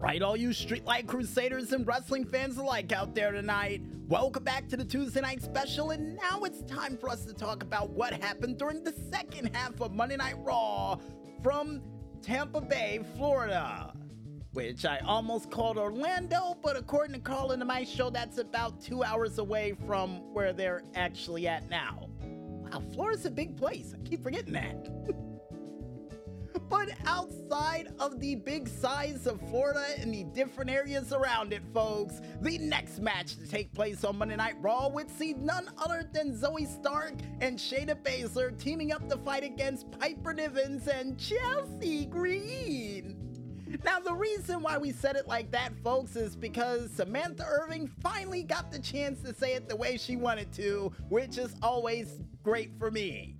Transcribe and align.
right, 0.00 0.22
all 0.22 0.36
you 0.36 0.48
Streetlight 0.48 1.06
Crusaders 1.06 1.72
and 1.72 1.86
wrestling 1.86 2.24
fans 2.24 2.56
alike 2.56 2.90
out 2.90 3.14
there 3.14 3.32
tonight. 3.32 3.82
Welcome 4.08 4.42
back 4.42 4.66
to 4.68 4.76
the 4.76 4.84
Tuesday 4.84 5.20
night 5.20 5.42
special, 5.42 5.90
and 5.90 6.16
now 6.16 6.40
it's 6.44 6.62
time 6.62 6.96
for 6.96 7.10
us 7.10 7.26
to 7.26 7.34
talk 7.34 7.62
about 7.62 7.90
what 7.90 8.14
happened 8.14 8.58
during 8.58 8.82
the 8.82 8.94
second 9.12 9.54
half 9.54 9.80
of 9.80 9.92
Monday 9.92 10.16
Night 10.16 10.36
Raw 10.38 10.96
from 11.42 11.82
Tampa 12.22 12.62
Bay, 12.62 13.00
Florida. 13.16 13.92
Which 14.52 14.84
I 14.84 14.98
almost 15.04 15.50
called 15.50 15.76
Orlando, 15.76 16.56
but 16.62 16.76
according 16.76 17.14
to 17.14 17.20
Carl 17.20 17.52
and 17.52 17.64
my 17.64 17.84
show, 17.84 18.10
that's 18.10 18.38
about 18.38 18.80
two 18.80 19.04
hours 19.04 19.38
away 19.38 19.76
from 19.86 20.32
where 20.32 20.52
they're 20.52 20.82
actually 20.94 21.46
at 21.46 21.68
now. 21.68 22.08
Wow, 22.22 22.82
Florida's 22.94 23.26
a 23.26 23.30
big 23.30 23.56
place. 23.56 23.94
I 23.94 24.02
keep 24.08 24.22
forgetting 24.22 24.54
that. 24.54 24.88
but 26.70 26.88
outside 27.04 27.92
of 27.98 28.20
the 28.20 28.36
big 28.36 28.68
size 28.68 29.26
of 29.26 29.40
Florida 29.50 29.84
and 29.98 30.14
the 30.14 30.22
different 30.22 30.70
areas 30.70 31.12
around 31.12 31.52
it, 31.52 31.62
folks, 31.74 32.20
the 32.40 32.58
next 32.58 33.00
match 33.00 33.36
to 33.36 33.46
take 33.46 33.74
place 33.74 34.04
on 34.04 34.16
Monday 34.16 34.36
Night 34.36 34.54
Raw 34.60 34.88
would 34.88 35.10
see 35.10 35.34
none 35.34 35.68
other 35.76 36.08
than 36.12 36.32
Zoey 36.32 36.68
Stark 36.68 37.14
and 37.40 37.58
Shayna 37.58 37.96
Baszler 38.00 38.56
teaming 38.56 38.92
up 38.92 39.08
to 39.08 39.18
fight 39.18 39.42
against 39.42 39.90
Piper 39.98 40.32
Nivens 40.32 40.86
and 40.86 41.18
Chelsea 41.18 42.06
Green. 42.06 43.16
Now, 43.84 43.98
the 44.00 44.14
reason 44.14 44.62
why 44.62 44.78
we 44.78 44.92
said 44.92 45.16
it 45.16 45.26
like 45.26 45.50
that, 45.52 45.72
folks, 45.82 46.16
is 46.16 46.36
because 46.36 46.90
Samantha 46.90 47.44
Irvin 47.44 47.88
finally 48.00 48.42
got 48.42 48.70
the 48.70 48.78
chance 48.78 49.22
to 49.22 49.34
say 49.34 49.54
it 49.54 49.68
the 49.68 49.76
way 49.76 49.96
she 49.96 50.16
wanted 50.16 50.52
to, 50.54 50.92
which 51.08 51.38
is 51.38 51.54
always 51.62 52.20
great 52.42 52.72
for 52.78 52.90
me. 52.90 53.36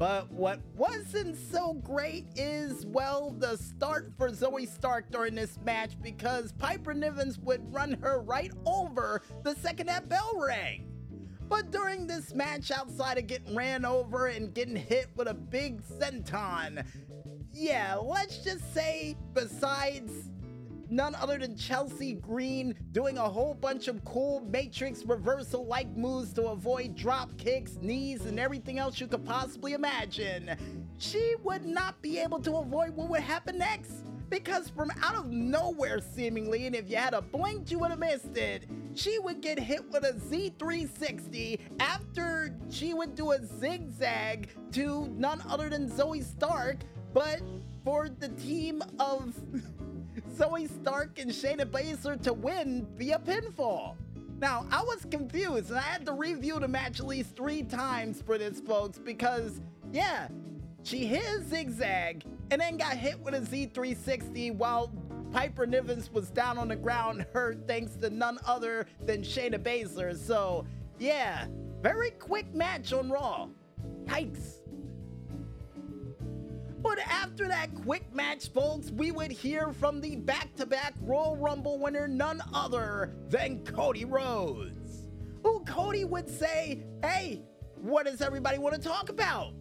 But 0.00 0.32
what 0.32 0.60
wasn't 0.74 1.36
so 1.36 1.74
great 1.74 2.24
is, 2.34 2.86
well, 2.86 3.34
the 3.38 3.58
start 3.58 4.10
for 4.16 4.30
Zoey 4.30 4.66
Stark 4.66 5.10
during 5.10 5.34
this 5.34 5.58
match 5.62 6.00
because 6.00 6.52
Piper 6.52 6.94
Nivens 6.94 7.38
would 7.40 7.70
run 7.70 7.98
her 8.00 8.22
right 8.22 8.50
over 8.64 9.20
the 9.42 9.54
second 9.56 9.88
that 9.88 10.08
bell 10.08 10.32
rang. 10.38 10.86
But 11.50 11.70
during 11.70 12.06
this 12.06 12.32
match, 12.32 12.70
outside 12.70 13.18
of 13.18 13.26
getting 13.26 13.54
ran 13.54 13.84
over 13.84 14.28
and 14.28 14.54
getting 14.54 14.74
hit 14.74 15.08
with 15.16 15.28
a 15.28 15.34
big 15.34 15.82
senton, 15.82 16.82
yeah, 17.52 17.96
let's 17.96 18.38
just 18.38 18.72
say, 18.72 19.16
besides 19.34 20.29
none 20.90 21.14
other 21.14 21.38
than 21.38 21.56
Chelsea 21.56 22.14
Green 22.14 22.74
doing 22.92 23.18
a 23.18 23.28
whole 23.28 23.54
bunch 23.54 23.88
of 23.88 24.04
cool 24.04 24.40
Matrix 24.50 25.04
reversal 25.04 25.66
like 25.66 25.88
moves 25.96 26.32
to 26.34 26.46
avoid 26.48 26.96
drop 26.96 27.36
kicks, 27.38 27.78
knees, 27.80 28.26
and 28.26 28.38
everything 28.38 28.78
else 28.78 29.00
you 29.00 29.06
could 29.06 29.24
possibly 29.24 29.72
imagine. 29.72 30.56
She 30.98 31.34
would 31.44 31.64
not 31.64 32.00
be 32.02 32.18
able 32.18 32.40
to 32.40 32.56
avoid 32.56 32.96
what 32.96 33.08
would 33.08 33.20
happen 33.20 33.58
next. 33.58 34.04
Because 34.28 34.70
from 34.70 34.92
out 35.02 35.16
of 35.16 35.26
nowhere, 35.30 35.98
seemingly, 36.00 36.66
and 36.66 36.76
if 36.76 36.88
you 36.88 36.96
had 36.96 37.14
a 37.14 37.20
blink, 37.20 37.68
you 37.68 37.80
would 37.80 37.90
have 37.90 37.98
missed 37.98 38.36
it, 38.36 38.64
she 38.94 39.18
would 39.18 39.40
get 39.40 39.58
hit 39.58 39.90
with 39.90 40.04
a 40.04 40.12
Z360 40.12 41.58
after 41.80 42.56
she 42.70 42.94
would 42.94 43.16
do 43.16 43.32
a 43.32 43.44
zigzag 43.44 44.50
to 44.70 45.08
none 45.16 45.42
other 45.48 45.68
than 45.68 45.90
Zoey 45.90 46.22
Stark, 46.22 46.76
but 47.12 47.40
for 47.84 48.08
the 48.08 48.28
team 48.28 48.82
of 49.00 49.34
Zoey 50.40 50.70
Stark 50.80 51.18
and 51.18 51.30
Shayna 51.30 51.66
Baszler 51.66 52.20
to 52.22 52.32
win 52.32 52.86
via 52.96 53.18
pinfall. 53.18 53.94
Now, 54.38 54.66
I 54.70 54.82
was 54.82 55.04
confused 55.10 55.68
and 55.68 55.78
I 55.78 55.82
had 55.82 56.06
to 56.06 56.12
review 56.12 56.58
the 56.58 56.66
match 56.66 56.98
at 56.98 57.06
least 57.06 57.36
three 57.36 57.62
times 57.62 58.22
for 58.22 58.38
this, 58.38 58.58
folks, 58.58 58.96
because, 58.96 59.60
yeah, 59.92 60.28
she 60.82 61.04
hit 61.04 61.22
a 61.28 61.42
zigzag 61.42 62.24
and 62.50 62.58
then 62.58 62.78
got 62.78 62.96
hit 62.96 63.20
with 63.20 63.34
a 63.34 63.40
Z360 63.40 64.56
while 64.56 64.90
Piper 65.30 65.66
Nivens 65.66 66.10
was 66.10 66.30
down 66.30 66.56
on 66.56 66.68
the 66.68 66.76
ground, 66.76 67.26
hurt 67.34 67.68
thanks 67.68 67.96
to 67.96 68.08
none 68.08 68.38
other 68.46 68.86
than 69.04 69.20
Shayna 69.20 69.58
Baszler. 69.58 70.16
So, 70.16 70.64
yeah, 70.98 71.48
very 71.82 72.12
quick 72.12 72.54
match 72.54 72.94
on 72.94 73.10
Raw. 73.10 73.48
Yikes. 74.06 74.59
But 76.82 76.98
after 77.00 77.46
that 77.48 77.74
quick 77.74 78.14
match, 78.14 78.50
folks, 78.50 78.90
we 78.90 79.12
would 79.12 79.30
hear 79.30 79.72
from 79.72 80.00
the 80.00 80.16
back 80.16 80.54
to 80.56 80.66
back 80.66 80.94
Royal 81.02 81.36
Rumble 81.36 81.78
winner, 81.78 82.08
none 82.08 82.42
other 82.54 83.14
than 83.28 83.64
Cody 83.64 84.06
Rhodes. 84.06 85.08
Who 85.42 85.60
Cody 85.60 86.04
would 86.04 86.28
say, 86.28 86.82
Hey, 87.02 87.42
what 87.76 88.06
does 88.06 88.22
everybody 88.22 88.58
want 88.58 88.74
to 88.74 88.80
talk 88.80 89.10
about? 89.10 89.52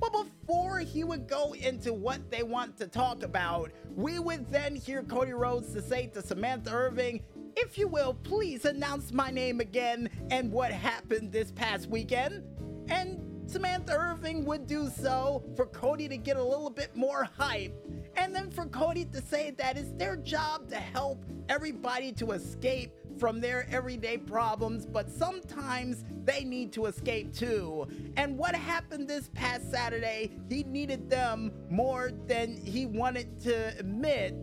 But 0.00 0.12
before 0.12 0.78
he 0.78 1.02
would 1.02 1.26
go 1.26 1.54
into 1.54 1.92
what 1.92 2.30
they 2.30 2.44
want 2.44 2.76
to 2.78 2.86
talk 2.86 3.24
about, 3.24 3.72
we 3.96 4.20
would 4.20 4.48
then 4.48 4.76
hear 4.76 5.02
Cody 5.02 5.32
Rhodes 5.32 5.72
to 5.72 5.82
say 5.82 6.06
to 6.08 6.22
Samantha 6.22 6.70
Irvin, 6.70 7.20
if 7.56 7.76
you 7.76 7.88
will, 7.88 8.14
please 8.14 8.64
announce 8.64 9.12
my 9.12 9.32
name 9.32 9.58
again 9.58 10.08
and 10.30 10.52
what 10.52 10.70
happened 10.70 11.32
this 11.32 11.50
past 11.50 11.88
weekend. 11.88 12.44
And 12.88 13.27
Samantha 13.48 13.96
Irvin 13.96 14.44
would 14.44 14.66
do 14.66 14.90
so 14.90 15.42
for 15.56 15.64
Cody 15.64 16.06
to 16.06 16.18
get 16.18 16.36
a 16.36 16.42
little 16.42 16.68
bit 16.68 16.94
more 16.94 17.24
hype, 17.24 17.72
and 18.14 18.34
then 18.34 18.50
for 18.50 18.66
Cody 18.66 19.06
to 19.06 19.22
say 19.22 19.52
that 19.52 19.78
it's 19.78 19.90
their 19.92 20.16
job 20.16 20.68
to 20.68 20.76
help 20.76 21.24
everybody 21.48 22.12
to 22.12 22.32
escape 22.32 22.92
from 23.18 23.40
their 23.40 23.66
everyday 23.70 24.18
problems, 24.18 24.84
but 24.84 25.08
sometimes 25.08 26.04
they 26.24 26.44
need 26.44 26.72
to 26.74 26.84
escape 26.86 27.32
too. 27.32 27.86
And 28.18 28.36
what 28.36 28.54
happened 28.54 29.08
this 29.08 29.30
past 29.32 29.70
Saturday, 29.70 30.30
he 30.50 30.64
needed 30.64 31.08
them 31.08 31.50
more 31.70 32.12
than 32.26 32.54
he 32.54 32.84
wanted 32.84 33.40
to 33.44 33.78
admit 33.78 34.34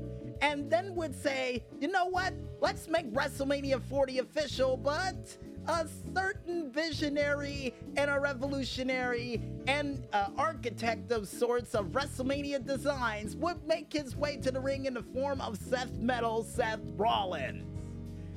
and 0.41 0.69
then 0.69 0.95
would 0.95 1.15
say, 1.15 1.63
you 1.79 1.87
know 1.87 2.07
what? 2.07 2.33
Let's 2.59 2.87
make 2.87 3.11
WrestleMania 3.13 3.81
40 3.83 4.19
official, 4.19 4.77
but 4.77 5.37
a 5.67 5.87
certain 6.13 6.71
visionary 6.71 7.73
and 7.97 8.09
a 8.09 8.19
revolutionary 8.19 9.41
and 9.67 10.05
uh, 10.13 10.27
architect 10.37 11.11
of 11.11 11.27
sorts 11.27 11.73
of 11.73 11.87
WrestleMania 11.87 12.65
designs 12.65 13.35
would 13.35 13.65
make 13.65 13.91
his 13.91 14.15
way 14.15 14.37
to 14.37 14.51
the 14.51 14.59
ring 14.59 14.85
in 14.85 14.93
the 14.93 15.03
form 15.03 15.41
of 15.41 15.57
Seth 15.57 15.93
Metal 15.93 16.43
Seth 16.43 16.81
Rollins. 16.95 17.65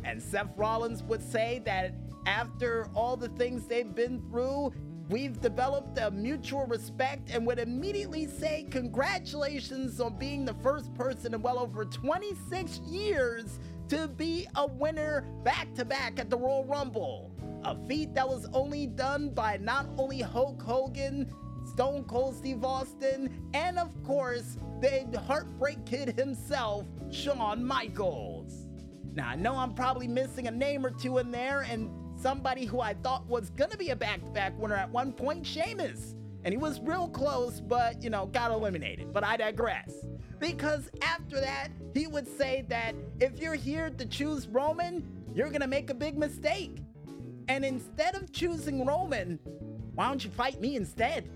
And 0.05 0.22
Seth 0.22 0.56
Rollins 0.56 1.03
would 1.03 1.22
say 1.22 1.61
that 1.65 1.94
after 2.27 2.88
all 2.94 3.17
the 3.17 3.28
things 3.31 3.67
they've 3.67 3.94
been 3.94 4.22
through, 4.31 4.72
we've 5.09 5.41
developed 5.41 5.99
a 5.99 6.11
mutual 6.11 6.67
respect 6.67 7.31
and 7.31 7.47
would 7.47 7.59
immediately 7.59 8.27
say 8.27 8.67
congratulations 8.71 10.00
on 10.00 10.17
being 10.19 10.44
the 10.44 10.55
first 10.55 10.93
person 10.94 11.34
in 11.34 11.43
well 11.43 11.59
over 11.59 11.84
26 11.84 12.78
years 12.81 13.59
to 13.88 14.09
be 14.09 14.47
a 14.56 14.66
winner 14.66 15.22
back 15.44 15.75
to 15.75 15.84
back 15.84 16.19
at 16.19 16.28
the 16.28 16.37
Royal 16.37 16.65
Rumble. 16.65 17.32
A 17.65 17.76
feat 17.87 18.15
that 18.15 18.28
was 18.28 18.47
only 18.53 18.87
done 18.87 19.31
by 19.31 19.56
not 19.56 19.87
only 19.97 20.21
Hulk 20.21 20.62
Hogan, 20.62 21.32
Stone 21.65 22.04
Cold 22.04 22.37
Steve 22.37 22.65
Austin, 22.65 23.50
and 23.54 23.78
of 23.78 24.03
course, 24.04 24.59
the 24.81 25.22
Heartbreak 25.26 25.84
Kid 25.84 26.19
himself, 26.19 26.87
Shawn 27.10 27.65
Michaels. 27.65 28.69
Now, 29.15 29.31
I 29.31 29.37
know 29.37 29.56
I'm 29.56 29.75
probably 29.75 30.06
missing 30.06 30.47
a 30.47 30.50
name 30.50 30.84
or 30.84 30.91
two 30.91 31.19
in 31.19 31.31
there, 31.31 31.62
and 31.62 31.91
somebody 32.16 32.65
who 32.65 32.81
I 32.81 32.94
thought 32.94 33.26
was 33.26 33.50
gonna 33.50 33.76
be 33.76 33.91
a 33.91 33.97
back 33.97 34.25
to 34.25 34.31
back 34.31 34.59
winner 34.59 34.76
at 34.76 34.91
one 34.91 35.12
point, 35.12 35.47
Sheamus. 35.47 36.15
And 36.44 36.53
he 36.53 36.59
was 36.59 36.81
real 36.81 37.09
close, 37.09 37.60
but, 37.60 38.03
you 38.03 38.10
know, 38.10 38.26
got 38.26 38.50
eliminated. 38.53 39.12
But 39.12 39.25
I 39.25 39.37
digress. 39.37 39.93
Because 40.38 40.88
after 41.03 41.41
that, 41.41 41.69
he 41.98 42.06
would 42.06 42.28
say 42.38 42.64
that 42.69 42.94
if 43.20 43.41
you're 43.41 43.54
here 43.54 43.91
to 43.91 44.06
choose 44.06 44.47
Roman, 44.47 45.04
you're 45.34 45.50
gonna 45.50 45.66
make 45.66 45.91
a 45.91 45.94
big 45.94 46.16
mistake. 46.16 46.78
And 47.48 47.64
instead 47.64 48.14
of 48.14 48.32
choosing 48.32 48.86
Roman, 48.86 49.38
why 49.94 50.06
don't 50.06 50.22
you 50.22 50.31
fight 50.31 50.61
me 50.61 50.76
instead? 50.76 51.28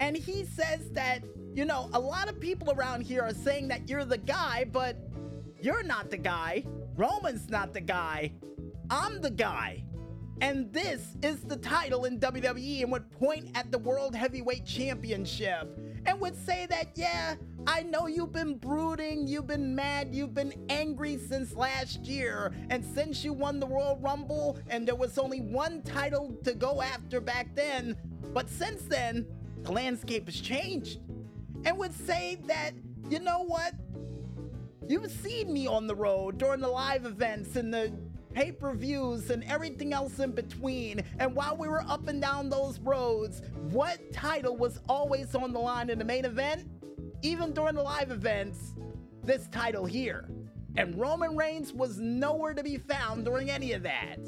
And 0.00 0.16
he 0.16 0.44
says 0.44 0.90
that, 0.92 1.24
you 1.54 1.64
know, 1.64 1.88
a 1.92 1.98
lot 1.98 2.28
of 2.28 2.38
people 2.38 2.70
around 2.72 3.02
here 3.02 3.22
are 3.22 3.34
saying 3.34 3.68
that 3.68 3.88
you're 3.88 4.04
the 4.04 4.18
guy, 4.18 4.64
but 4.70 4.96
you're 5.60 5.82
not 5.82 6.10
the 6.10 6.16
guy. 6.16 6.64
Roman's 6.96 7.48
not 7.48 7.72
the 7.72 7.80
guy. 7.80 8.32
I'm 8.90 9.20
the 9.20 9.30
guy. 9.30 9.84
And 10.40 10.72
this 10.72 11.16
is 11.22 11.40
the 11.40 11.56
title 11.56 12.04
in 12.04 12.18
WWE 12.20 12.82
and 12.82 12.92
would 12.92 13.10
point 13.10 13.50
at 13.54 13.70
the 13.72 13.78
World 13.78 14.14
Heavyweight 14.14 14.66
Championship 14.66 15.78
and 16.06 16.20
would 16.20 16.36
say 16.36 16.66
that, 16.66 16.88
yeah, 16.94 17.34
I 17.66 17.82
know 17.82 18.06
you've 18.06 18.32
been 18.32 18.56
brooding, 18.56 19.26
you've 19.26 19.46
been 19.46 19.74
mad, 19.74 20.14
you've 20.14 20.34
been 20.34 20.52
angry 20.68 21.16
since 21.16 21.54
last 21.54 22.04
year, 22.04 22.52
and 22.70 22.84
since 22.84 23.24
you 23.24 23.32
won 23.32 23.58
the 23.58 23.66
Royal 23.66 23.96
Rumble 23.98 24.58
and 24.68 24.86
there 24.86 24.94
was 24.94 25.16
only 25.18 25.40
one 25.40 25.82
title 25.82 26.36
to 26.44 26.54
go 26.54 26.82
after 26.82 27.20
back 27.20 27.54
then, 27.54 27.96
but 28.32 28.50
since 28.50 28.82
then, 28.82 29.26
the 29.62 29.72
landscape 29.72 30.26
has 30.26 30.40
changed. 30.40 31.00
And 31.64 31.78
would 31.78 31.94
say 31.94 32.38
that, 32.46 32.72
you 33.08 33.20
know 33.20 33.44
what? 33.44 33.74
You've 34.86 35.10
seen 35.10 35.52
me 35.52 35.66
on 35.66 35.86
the 35.86 35.94
road 35.94 36.36
during 36.36 36.60
the 36.60 36.68
live 36.68 37.06
events 37.06 37.56
and 37.56 37.72
the 37.72 37.92
pay 38.34 38.52
per 38.52 38.74
views, 38.74 39.30
and 39.30 39.44
everything 39.44 39.92
else 39.92 40.18
in 40.18 40.32
between. 40.32 41.02
And 41.18 41.34
while 41.34 41.56
we 41.56 41.68
were 41.68 41.84
up 41.88 42.08
and 42.08 42.20
down 42.20 42.50
those 42.50 42.78
roads, 42.80 43.42
what 43.70 44.12
title 44.12 44.56
was 44.56 44.80
always 44.88 45.34
on 45.34 45.52
the 45.52 45.60
line 45.60 45.88
in 45.88 45.98
the 45.98 46.04
main 46.04 46.24
event? 46.24 46.68
Even 47.22 47.52
during 47.52 47.74
the 47.74 47.82
live 47.82 48.10
events, 48.10 48.74
this 49.22 49.48
title 49.48 49.86
here. 49.86 50.28
And 50.76 50.98
Roman 51.00 51.36
Reigns 51.36 51.72
was 51.72 51.98
nowhere 51.98 52.52
to 52.52 52.62
be 52.62 52.76
found 52.76 53.24
during 53.24 53.50
any 53.50 53.72
of 53.72 53.82
that. 53.84 54.18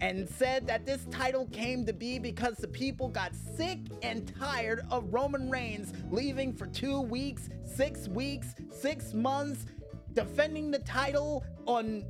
And 0.00 0.28
said 0.28 0.66
that 0.66 0.84
this 0.84 1.04
title 1.10 1.46
came 1.52 1.86
to 1.86 1.92
be 1.92 2.18
because 2.18 2.56
the 2.56 2.66
people 2.66 3.08
got 3.08 3.34
sick 3.34 3.78
and 4.02 4.32
tired 4.36 4.84
of 4.90 5.12
Roman 5.12 5.48
Reigns 5.48 5.92
leaving 6.10 6.52
for 6.52 6.66
two 6.66 7.00
weeks, 7.00 7.50
six 7.64 8.08
weeks, 8.08 8.54
six 8.72 9.14
months, 9.14 9.66
defending 10.12 10.70
the 10.70 10.80
title 10.80 11.44
on 11.66 12.04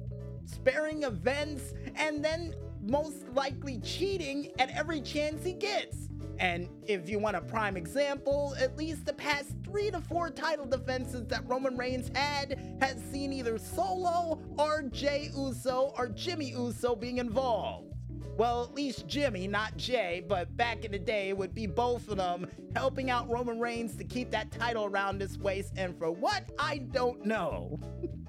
sparing 0.45 1.03
events, 1.05 1.75
and 1.97 2.25
then 2.25 2.55
most 2.83 3.29
likely 3.35 3.79
cheating 3.79 4.51
at 4.59 4.71
every 4.71 5.01
chance 5.01 5.45
he 5.45 5.53
gets. 5.53 6.09
And 6.39 6.69
if 6.87 7.09
you 7.09 7.19
want 7.19 7.37
a 7.37 7.41
prime 7.41 7.77
example, 7.77 8.55
at 8.59 8.77
least 8.77 9.07
the 9.07 9.13
past 9.13 9.55
three 9.65 9.91
to 9.91 10.01
four 10.01 10.31
title 10.31 10.67
defenses 10.67 11.27
that 11.29 11.49
Roman 11.49 11.77
Reigns 11.77 12.11
had 12.17 12.77
has 12.81 12.97
seen 13.13 13.33
either 13.33 13.59
Solo 13.59 14.41
or 14.59 14.83
Jey 14.83 15.31
Uso 15.37 15.93
or 15.97 16.09
Jimmy 16.09 16.51
Uso 16.51 16.97
being 16.97 17.19
involved. 17.19 17.93
Well, 18.37 18.65
at 18.65 18.75
least 18.75 19.07
Jimmy, 19.07 19.47
not 19.47 19.77
Jey, 19.77 20.25
but 20.27 20.57
back 20.57 20.85
in 20.85 20.93
the 20.93 20.99
day, 20.99 21.29
it 21.29 21.37
would 21.37 21.55
be 21.55 21.67
both 21.67 22.09
of 22.09 22.17
them 22.17 22.49
helping 22.75 23.11
out 23.11 23.29
Roman 23.29 23.61
Reigns 23.61 23.95
to 23.97 24.05
keep 24.05 24.31
that 24.31 24.51
title 24.51 24.87
around 24.87 25.21
his 25.21 25.39
waist, 25.39 25.75
and 25.77 25.97
for 25.99 26.11
what, 26.11 26.51
I 26.59 26.79
don't 26.79 27.25
know. 27.27 27.79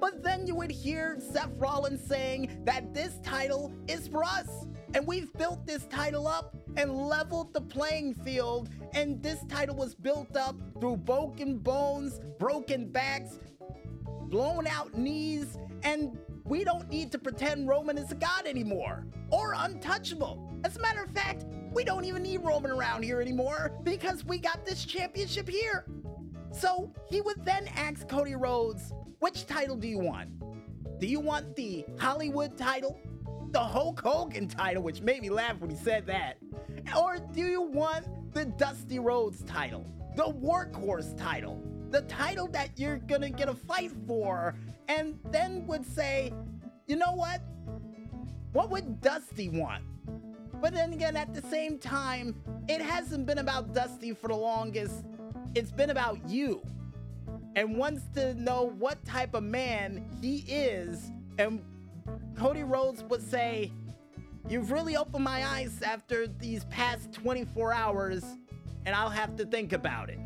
but 0.00 0.22
then 0.22 0.46
you 0.46 0.54
would 0.54 0.70
hear 0.70 1.18
Seth 1.18 1.50
Rollins 1.56 2.06
saying 2.06 2.62
that 2.64 2.92
this 2.94 3.18
title 3.22 3.72
is 3.88 4.08
for 4.08 4.24
us, 4.24 4.66
and 4.94 5.06
we've 5.06 5.32
built 5.34 5.66
this 5.66 5.86
title 5.86 6.26
up 6.26 6.56
and 6.76 6.94
leveled 6.94 7.52
the 7.52 7.60
playing 7.60 8.14
field, 8.14 8.68
and 8.94 9.22
this 9.22 9.44
title 9.48 9.76
was 9.76 9.94
built 9.94 10.36
up 10.36 10.56
through 10.80 10.98
broken 10.98 11.58
bones, 11.58 12.20
broken 12.38 12.88
backs, 12.88 13.38
blown 14.28 14.66
out 14.66 14.96
knees, 14.96 15.58
and 15.82 16.18
we 16.44 16.64
don't 16.64 16.88
need 16.88 17.10
to 17.12 17.18
pretend 17.18 17.68
Roman 17.68 17.98
is 17.98 18.12
a 18.12 18.14
god 18.14 18.46
anymore 18.46 19.06
or 19.30 19.54
untouchable. 19.56 20.48
As 20.64 20.76
a 20.76 20.80
matter 20.80 21.02
of 21.02 21.10
fact, 21.10 21.44
we 21.72 21.84
don't 21.84 22.04
even 22.04 22.22
need 22.22 22.38
Roman 22.38 22.70
around 22.70 23.02
here 23.02 23.20
anymore 23.20 23.72
because 23.82 24.24
we 24.24 24.38
got 24.38 24.64
this 24.64 24.84
championship 24.84 25.48
here. 25.48 25.86
So 26.52 26.92
he 27.08 27.20
would 27.20 27.44
then 27.44 27.68
ask 27.76 28.08
Cody 28.08 28.34
Rhodes, 28.34 28.92
which 29.18 29.46
title 29.46 29.76
do 29.76 29.88
you 29.88 29.98
want? 29.98 30.28
Do 30.98 31.06
you 31.06 31.20
want 31.20 31.56
the 31.56 31.84
Hollywood 31.98 32.56
title? 32.56 32.98
The 33.50 33.60
Hulk 33.60 34.00
Hogan 34.00 34.48
title, 34.48 34.82
which 34.82 35.00
made 35.00 35.22
me 35.22 35.30
laugh 35.30 35.58
when 35.60 35.70
he 35.70 35.76
said 35.76 36.06
that? 36.06 36.36
Or 36.96 37.18
do 37.18 37.40
you 37.40 37.62
want 37.62 38.06
the 38.34 38.44
Dusty 38.44 38.98
Rhodes 38.98 39.42
title? 39.44 39.86
The 40.16 40.24
Workhorse 40.24 41.16
title? 41.16 41.62
The 41.90 42.02
title 42.02 42.48
that 42.48 42.70
you're 42.76 42.98
gonna 42.98 43.30
get 43.30 43.48
a 43.48 43.54
fight 43.54 43.92
for 44.06 44.54
and 44.88 45.18
then 45.30 45.66
would 45.66 45.84
say, 45.84 46.32
you 46.86 46.96
know 46.96 47.12
what? 47.12 47.40
What 48.52 48.70
would 48.70 49.00
Dusty 49.00 49.48
want? 49.48 49.84
But 50.60 50.72
then 50.72 50.92
again, 50.92 51.16
at 51.16 51.34
the 51.34 51.42
same 51.42 51.78
time, 51.78 52.34
it 52.68 52.80
hasn't 52.80 53.26
been 53.26 53.38
about 53.38 53.74
Dusty 53.74 54.12
for 54.12 54.28
the 54.28 54.36
longest. 54.36 55.04
It's 55.54 55.70
been 55.70 55.90
about 55.90 56.28
you. 56.28 56.62
And 57.54 57.76
wants 57.76 58.02
to 58.14 58.34
know 58.34 58.72
what 58.78 59.02
type 59.04 59.34
of 59.34 59.42
man 59.42 60.08
he 60.20 60.38
is. 60.46 61.10
And 61.38 61.62
Cody 62.36 62.64
Rhodes 62.64 63.02
would 63.04 63.22
say, 63.22 63.72
You've 64.48 64.70
really 64.70 64.96
opened 64.96 65.24
my 65.24 65.44
eyes 65.44 65.82
after 65.82 66.28
these 66.28 66.64
past 66.66 67.12
24 67.12 67.72
hours, 67.72 68.24
and 68.84 68.94
I'll 68.94 69.10
have 69.10 69.34
to 69.36 69.44
think 69.44 69.72
about 69.72 70.08
it. 70.08 70.20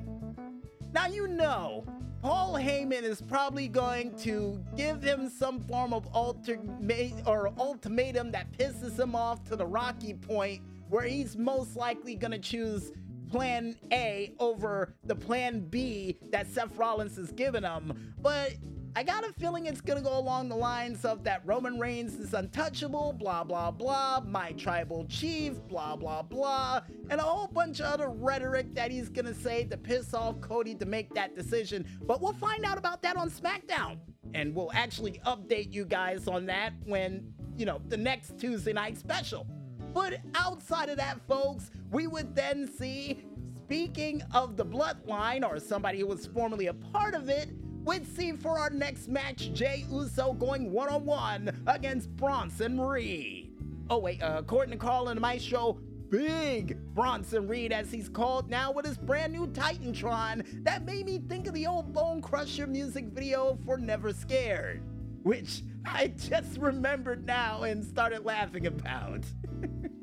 Now, 0.93 1.06
you 1.06 1.26
know, 1.26 1.87
Paul 2.20 2.52
Heyman 2.55 3.02
is 3.02 3.23
probably 3.23 3.67
going 3.67 4.14
to 4.19 4.62
give 4.76 5.02
him 5.02 5.31
some 5.31 5.58
form 5.61 5.94
of 5.94 6.06
ultimate 6.14 7.14
or 7.25 7.50
ultimatum 7.58 8.31
that 8.32 8.52
pisses 8.52 8.99
him 8.99 9.14
off 9.14 9.43
to 9.44 9.56
the 9.56 9.64
rocky 9.64 10.12
point 10.12 10.61
where 10.91 11.05
he's 11.05 11.38
most 11.38 11.76
likely 11.76 12.14
going 12.14 12.32
to 12.32 12.38
choose 12.38 12.93
plan 13.30 13.76
A 13.92 14.34
over 14.38 14.94
the 15.04 15.14
plan 15.14 15.60
B 15.60 16.18
that 16.30 16.46
Seth 16.48 16.76
Rollins 16.76 17.16
has 17.16 17.32
given 17.32 17.64
him. 17.64 18.14
But 18.20 18.54
I 18.96 19.04
got 19.04 19.24
a 19.24 19.32
feeling 19.34 19.66
it's 19.66 19.80
gonna 19.80 20.02
go 20.02 20.18
along 20.18 20.48
the 20.48 20.56
lines 20.56 21.04
of 21.04 21.22
that 21.22 21.42
Roman 21.46 21.78
Reigns 21.78 22.14
is 22.14 22.34
untouchable, 22.34 23.12
blah 23.12 23.44
blah 23.44 23.70
blah, 23.70 24.20
my 24.26 24.50
tribal 24.52 25.06
chief, 25.06 25.54
blah 25.68 25.94
blah 25.94 26.22
blah, 26.22 26.80
and 27.08 27.20
a 27.20 27.22
whole 27.22 27.46
bunch 27.46 27.78
of 27.78 27.86
other 27.86 28.08
rhetoric 28.08 28.74
that 28.74 28.90
he's 28.90 29.08
gonna 29.08 29.34
say 29.34 29.64
to 29.64 29.76
piss 29.76 30.12
off 30.12 30.40
Cody 30.40 30.74
to 30.74 30.86
make 30.86 31.14
that 31.14 31.36
decision. 31.36 31.86
But 32.02 32.20
we'll 32.20 32.32
find 32.32 32.64
out 32.64 32.78
about 32.78 33.00
that 33.02 33.16
on 33.16 33.30
SmackDown. 33.30 33.98
And 34.34 34.54
we'll 34.54 34.72
actually 34.74 35.20
update 35.26 35.72
you 35.72 35.84
guys 35.84 36.26
on 36.28 36.46
that 36.46 36.72
when, 36.84 37.32
you 37.56 37.66
know, 37.66 37.80
the 37.88 37.96
next 37.96 38.38
Tuesday 38.38 38.72
night 38.72 38.98
special. 38.98 39.46
But 39.92 40.20
outside 40.34 40.88
of 40.88 40.96
that, 40.98 41.20
folks, 41.26 41.70
we 41.90 42.06
would 42.06 42.34
then 42.34 42.69
see, 42.69 43.25
speaking 43.64 44.22
of 44.32 44.56
the 44.56 44.64
bloodline 44.64 45.48
or 45.48 45.58
somebody 45.58 46.00
who 46.00 46.06
was 46.06 46.26
formerly 46.26 46.66
a 46.66 46.75
part 46.75 47.14
of 47.14 47.28
it, 47.28 47.50
we'd 47.84 48.06
see 48.06 48.32
for 48.32 48.58
our 48.58 48.70
next 48.70 49.08
match 49.08 49.52
Jey 49.52 49.84
Uso 49.90 50.32
going 50.34 50.70
one 50.70 50.88
on 50.88 51.04
one 51.04 51.62
against 51.66 52.14
Bronson 52.16 52.81
Reed. 52.81 53.52
Oh, 53.88 53.98
wait, 53.98 54.22
uh, 54.22 54.37
according 54.38 54.72
to 54.72 54.78
Carl 54.78 55.08
and 55.08 55.20
Maestro, 55.20 55.81
Big 56.10 56.76
Bronson 56.94 57.46
Reed, 57.48 57.72
as 57.72 57.90
he's 57.90 58.08
called 58.08 58.50
now, 58.50 58.72
with 58.72 58.84
his 58.84 58.98
brand 58.98 59.32
new 59.32 59.46
Titantron 59.48 60.64
that 60.64 60.84
made 60.84 61.06
me 61.06 61.19
think 61.28 61.46
of 61.46 61.54
the 61.54 61.66
old 61.66 61.92
Bone 61.92 62.20
Crusher 62.20 62.66
music 62.66 63.06
video 63.06 63.58
for 63.64 63.78
Never 63.78 64.12
Scared, 64.12 64.82
which 65.22 65.62
I 65.84 66.08
just 66.08 66.58
remembered 66.58 67.26
now 67.26 67.62
and 67.62 67.84
started 67.84 68.25
laughing 68.25 68.67
about. 68.67 69.25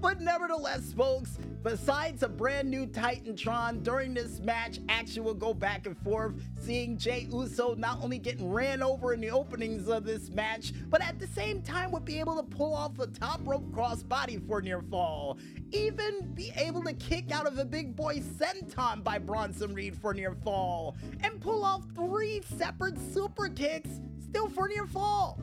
But 0.00 0.20
nevertheless, 0.20 0.92
folks, 0.92 1.38
besides 1.62 2.22
a 2.22 2.28
brand 2.28 2.70
new 2.70 2.86
Titantron, 2.86 3.82
during 3.82 4.14
this 4.14 4.40
match, 4.40 4.78
action 4.88 5.24
will 5.24 5.34
go 5.34 5.54
back 5.54 5.86
and 5.86 5.96
forth, 5.98 6.34
seeing 6.60 6.96
Jey 6.96 7.26
Uso 7.30 7.74
not 7.74 8.02
only 8.02 8.18
getting 8.18 8.50
ran 8.50 8.82
over 8.82 9.14
in 9.14 9.20
the 9.20 9.30
openings 9.30 9.88
of 9.88 10.04
this 10.04 10.30
match, 10.30 10.72
but 10.90 11.02
at 11.02 11.18
the 11.18 11.26
same 11.26 11.62
time 11.62 11.90
would 11.92 12.04
be 12.04 12.20
able 12.20 12.36
to 12.36 12.42
pull 12.42 12.74
off 12.74 12.98
a 12.98 13.06
top 13.06 13.40
rope 13.44 13.68
crossbody 13.72 14.46
for 14.46 14.60
near 14.60 14.82
fall. 14.82 15.38
Even 15.72 16.32
be 16.34 16.52
able 16.56 16.82
to 16.84 16.92
kick 16.92 17.32
out 17.32 17.46
of 17.46 17.58
a 17.58 17.64
big 17.64 17.96
boy 17.96 18.18
senton 18.18 19.02
by 19.02 19.18
Bronson 19.18 19.74
Reed 19.74 19.96
for 19.96 20.12
near 20.14 20.36
fall, 20.44 20.94
and 21.22 21.40
pull 21.40 21.64
off 21.64 21.82
three 21.94 22.42
separate 22.56 22.98
super 23.12 23.48
kicks 23.48 24.00
still 24.20 24.48
for 24.48 24.68
near 24.68 24.86
fall. 24.86 25.40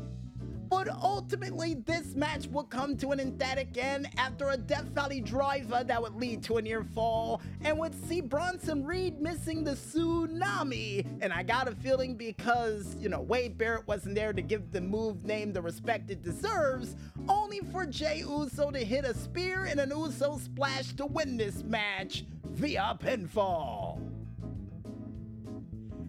But 0.74 0.90
ultimately, 0.90 1.76
this 1.76 2.16
match 2.16 2.48
would 2.48 2.72
come 2.72 2.98
to 2.98 3.12
an 3.12 3.20
emphatic 3.20 3.78
end 3.78 4.10
after 4.18 4.50
a 4.50 4.58
Death 4.58 4.86
Valley 4.86 5.22
driver 5.22 5.84
that 5.84 6.02
would 6.02 6.16
lead 6.16 6.42
to 6.46 6.58
a 6.58 6.64
near 6.64 6.84
fall 6.84 7.42
and 7.64 7.78
would 7.78 7.94
see 8.10 8.22
Bronson 8.22 8.84
Reed 8.84 9.22
missing 9.22 9.64
the 9.64 9.74
tsunami. 9.74 11.06
And 11.22 11.32
I 11.32 11.44
got 11.44 11.68
a 11.68 11.76
feeling 11.76 12.16
because, 12.16 12.98
you 13.00 13.08
know, 13.08 13.22
Wade 13.22 13.56
Barrett 13.56 13.88
wasn't 13.88 14.16
there 14.16 14.34
to 14.34 14.42
give 14.42 14.72
the 14.72 14.82
move 14.82 15.24
name 15.24 15.54
the 15.54 15.62
respect 15.62 16.10
it 16.10 16.24
deserves, 16.24 16.96
only 17.30 17.60
for 17.72 17.86
Jey 17.86 18.24
Uso 18.28 18.72
to 18.72 18.80
hit 18.80 19.06
a 19.06 19.14
spear 19.14 19.66
and 19.66 19.80
an 19.80 19.92
Uso 19.92 20.40
splash 20.40 20.94
to 20.94 21.06
win 21.06 21.38
this 21.38 21.64
match 21.64 22.26
via 22.46 22.98
pinfall. 23.00 24.02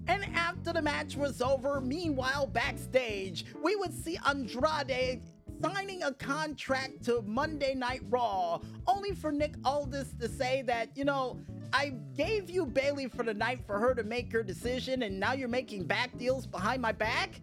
And 0.07 0.25
after 0.35 0.73
the 0.73 0.83
match 0.83 1.17
was 1.17 1.41
over, 1.41 1.81
meanwhile, 1.81 2.47
backstage, 2.47 3.47
we 3.63 3.77
would 3.77 3.93
see 3.93 4.19
Andrade 4.27 5.23
signing 5.63 6.03
a 6.03 6.13
contract 6.13 7.05
to 7.05 7.23
Monday 7.23 7.75
Night 7.75 8.03
Raw, 8.11 8.61
only 8.87 9.13
for 9.13 9.33
Nick 9.33 9.55
Aldis 9.65 10.15
to 10.21 10.29
say 10.29 10.63
that, 10.63 10.91
you 10.95 11.05
know, 11.05 11.41
I 11.73 11.95
gave 12.17 12.51
you 12.51 12.67
Bailey 12.67 13.09
for 13.09 13.23
the 13.23 13.35
night 13.35 13.61
for 13.67 13.79
her 13.79 13.95
to 13.95 14.05
make 14.05 14.31
her 14.33 14.43
decision, 14.43 15.03
and 15.03 15.19
now 15.19 15.33
you're 15.33 15.49
making 15.49 15.87
back 15.87 16.17
deals 16.19 16.47
behind 16.47 16.83
my 16.83 16.93
back? 16.93 17.41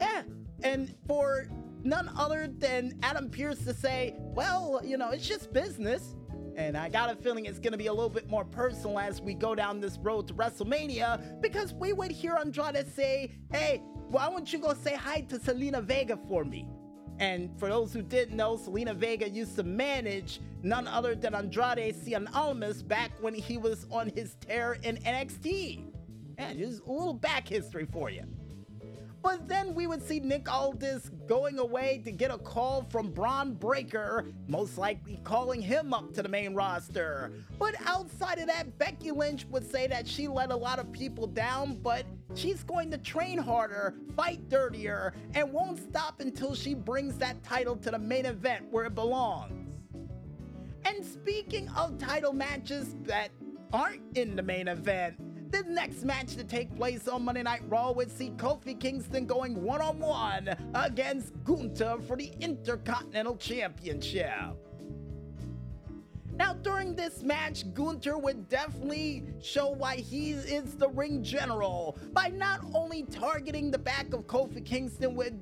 Yeah. 0.00 0.22
And 0.62 0.94
for 1.06 1.48
none 1.82 2.10
other 2.16 2.48
than 2.48 2.98
Adam 3.02 3.30
Pearce 3.30 3.64
to 3.64 3.72
say, 3.72 4.14
well, 4.18 4.80
you 4.84 4.98
know, 4.98 5.10
it's 5.10 5.26
just 5.26 5.52
business. 5.52 6.14
And 6.60 6.76
I 6.76 6.90
got 6.90 7.10
a 7.10 7.16
feeling 7.16 7.46
it's 7.46 7.58
going 7.58 7.72
to 7.72 7.78
be 7.78 7.86
a 7.86 7.92
little 7.92 8.10
bit 8.10 8.28
more 8.28 8.44
personal 8.44 8.98
as 8.98 9.18
we 9.22 9.32
go 9.32 9.54
down 9.54 9.80
this 9.80 9.96
road 9.96 10.28
to 10.28 10.34
WrestleMania 10.34 11.40
because 11.40 11.72
we 11.72 11.94
would 11.94 12.10
hear 12.10 12.36
Andrade 12.36 12.86
say, 12.94 13.32
hey, 13.50 13.82
why 14.10 14.28
don't 14.28 14.52
you 14.52 14.58
go 14.58 14.74
say 14.74 14.94
hi 14.94 15.22
to 15.22 15.38
Zelina 15.38 15.82
Vega 15.82 16.18
for 16.28 16.44
me? 16.44 16.68
And 17.18 17.50
for 17.58 17.70
those 17.70 17.94
who 17.94 18.02
didn't 18.02 18.36
know, 18.36 18.58
Zelina 18.58 18.94
Vega 18.94 19.26
used 19.26 19.56
to 19.56 19.62
manage 19.62 20.40
none 20.62 20.86
other 20.86 21.14
than 21.14 21.34
Andrade 21.34 21.94
Cien 21.94 22.28
Almas 22.34 22.82
back 22.82 23.12
when 23.22 23.32
he 23.32 23.56
was 23.56 23.86
on 23.90 24.10
his 24.14 24.34
tear 24.46 24.74
in 24.82 24.98
NXT. 24.98 25.86
And 26.36 26.58
just 26.58 26.82
a 26.84 26.92
little 26.92 27.14
back 27.14 27.48
history 27.48 27.86
for 27.90 28.10
you. 28.10 28.24
But 29.22 29.46
then 29.48 29.74
we 29.74 29.86
would 29.86 30.02
see 30.02 30.20
Nick 30.20 30.50
Aldis 30.50 31.10
going 31.26 31.58
away 31.58 32.00
to 32.04 32.12
get 32.12 32.30
a 32.30 32.38
call 32.38 32.86
from 32.90 33.10
Bron 33.10 33.52
Breakker, 33.52 34.26
most 34.48 34.78
likely 34.78 35.20
calling 35.24 35.60
him 35.60 35.92
up 35.92 36.14
to 36.14 36.22
the 36.22 36.28
main 36.28 36.54
roster. 36.54 37.30
But 37.58 37.74
outside 37.84 38.38
of 38.38 38.46
that, 38.46 38.78
Becky 38.78 39.10
Lynch 39.10 39.44
would 39.50 39.70
say 39.70 39.86
that 39.88 40.08
she 40.08 40.26
let 40.26 40.50
a 40.50 40.56
lot 40.56 40.78
of 40.78 40.90
people 40.90 41.26
down, 41.26 41.76
but 41.82 42.06
she's 42.34 42.62
going 42.62 42.90
to 42.92 42.98
train 42.98 43.36
harder, 43.36 43.94
fight 44.16 44.48
dirtier, 44.48 45.12
and 45.34 45.52
won't 45.52 45.78
stop 45.78 46.20
until 46.20 46.54
she 46.54 46.74
brings 46.74 47.18
that 47.18 47.42
title 47.42 47.76
to 47.76 47.90
the 47.90 47.98
main 47.98 48.24
event 48.24 48.66
where 48.70 48.86
it 48.86 48.94
belongs. 48.94 49.52
And 50.86 51.04
speaking 51.04 51.68
of 51.70 51.98
title 51.98 52.32
matches 52.32 52.96
that 53.02 53.28
aren't 53.72 54.16
in 54.16 54.34
the 54.34 54.42
main 54.42 54.68
event, 54.68 55.16
the 55.50 55.62
next 55.64 56.04
match 56.04 56.36
to 56.36 56.44
take 56.44 56.74
place 56.76 57.08
on 57.08 57.24
Monday 57.24 57.42
Night 57.42 57.62
Raw 57.68 57.92
would 57.92 58.10
see 58.10 58.30
Kofi 58.30 58.78
Kingston 58.78 59.26
going 59.26 59.62
one 59.62 59.80
on 59.80 59.98
one 59.98 60.48
against 60.74 61.32
Gunther 61.44 61.98
for 62.06 62.16
the 62.16 62.32
Intercontinental 62.40 63.36
Championship. 63.36 64.56
Now, 66.32 66.54
during 66.54 66.94
this 66.94 67.22
match, 67.22 67.64
Gunther 67.74 68.16
would 68.16 68.48
definitely 68.48 69.24
show 69.42 69.68
why 69.68 69.96
he 69.96 70.30
is 70.30 70.74
the 70.74 70.88
ring 70.88 71.22
general 71.22 71.98
by 72.12 72.28
not 72.28 72.64
only 72.72 73.02
targeting 73.02 73.70
the 73.70 73.78
back 73.78 74.14
of 74.14 74.26
Kofi 74.26 74.64
Kingston 74.64 75.14
with 75.14 75.34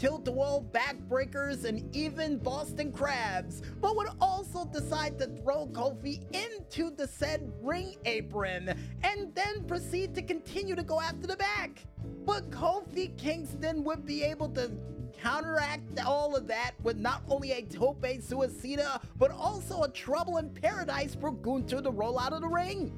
tilt-a-whirl 0.00 0.66
backbreakers, 0.72 1.64
and 1.64 1.94
even 1.94 2.38
Boston 2.38 2.90
Crabs, 2.90 3.62
but 3.80 3.94
would 3.96 4.08
also 4.20 4.64
decide 4.64 5.18
to 5.18 5.26
throw 5.26 5.66
Kofi 5.66 6.22
into 6.34 6.90
the 6.90 7.06
said 7.06 7.52
ring 7.60 7.96
apron 8.06 8.74
and 9.04 9.34
then 9.34 9.64
proceed 9.64 10.14
to 10.14 10.22
continue 10.22 10.74
to 10.74 10.82
go 10.82 11.00
after 11.00 11.26
the 11.26 11.36
back. 11.36 11.84
But 12.24 12.50
Kofi 12.50 13.16
Kingston 13.18 13.84
would 13.84 14.06
be 14.06 14.22
able 14.24 14.48
to 14.50 14.70
counteract 15.12 16.00
all 16.04 16.34
of 16.34 16.46
that 16.46 16.72
with 16.82 16.96
not 16.96 17.22
only 17.28 17.52
a 17.52 17.62
tope 17.62 18.02
suicida, 18.02 19.02
but 19.18 19.30
also 19.30 19.82
a 19.82 19.88
trouble 19.90 20.38
in 20.38 20.48
paradise 20.48 21.14
for 21.14 21.30
Gunther 21.30 21.82
to 21.82 21.90
roll 21.90 22.18
out 22.18 22.32
of 22.32 22.40
the 22.40 22.48
ring. 22.48 22.90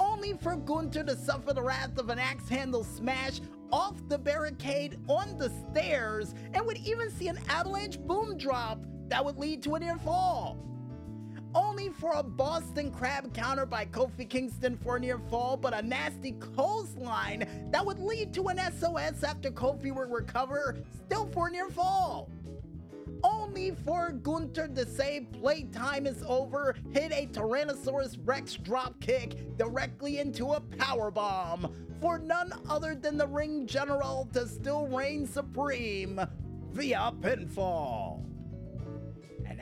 Only 0.00 0.32
for 0.32 0.56
Gunther 0.56 1.04
to 1.04 1.16
suffer 1.16 1.52
the 1.52 1.62
wrath 1.62 1.98
of 1.98 2.08
an 2.08 2.18
axe 2.18 2.48
handle 2.48 2.82
smash 2.82 3.40
off 3.72 3.96
the 4.08 4.18
barricade 4.18 4.98
on 5.08 5.36
the 5.38 5.50
stairs 5.70 6.34
and 6.52 6.64
would 6.66 6.78
even 6.78 7.10
see 7.10 7.28
an 7.28 7.38
avalanche 7.48 7.98
boom 8.00 8.36
drop 8.36 8.84
that 9.08 9.24
would 9.24 9.38
lead 9.38 9.62
to 9.62 9.74
a 9.74 9.80
near 9.80 9.96
fall. 9.96 10.58
Only 11.54 11.90
for 11.90 12.12
a 12.14 12.22
Boston 12.22 12.90
Crab 12.90 13.34
counter 13.34 13.66
by 13.66 13.84
Kofi 13.86 14.28
Kingston 14.28 14.78
for 14.78 14.96
a 14.96 15.00
near 15.00 15.18
fall, 15.18 15.56
but 15.56 15.74
a 15.74 15.82
nasty 15.82 16.32
clothesline 16.32 17.68
that 17.70 17.84
would 17.84 17.98
lead 17.98 18.32
to 18.34 18.48
an 18.48 18.58
SOS 18.58 19.22
after 19.22 19.50
Kofi 19.50 19.94
would 19.94 20.10
recover, 20.10 20.78
still 21.04 21.26
for 21.26 21.48
a 21.48 21.50
near 21.50 21.68
fall 21.68 22.30
only 23.24 23.72
for 23.84 24.12
Gunther 24.12 24.68
to 24.68 24.86
say 24.86 25.26
playtime 25.40 26.06
is 26.06 26.22
over, 26.26 26.74
hit 26.92 27.12
a 27.12 27.26
Tyrannosaurus 27.26 28.18
Rex 28.24 28.56
dropkick 28.56 29.56
directly 29.56 30.18
into 30.18 30.52
a 30.52 30.60
power 30.60 31.10
bomb 31.10 31.74
for 32.00 32.18
none 32.18 32.52
other 32.68 32.94
than 32.94 33.16
the 33.16 33.26
ring 33.26 33.66
general 33.66 34.28
to 34.32 34.46
still 34.48 34.86
reign 34.88 35.26
supreme 35.26 36.20
via 36.72 37.12
pinfall. 37.20 38.31